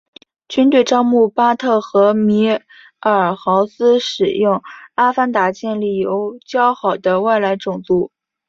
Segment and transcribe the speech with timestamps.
[0.47, 2.49] 军队招募巴特和米
[3.01, 4.63] 尔豪斯使用
[4.95, 6.03] 阿凡达建立
[6.43, 8.11] 交好的外来种族。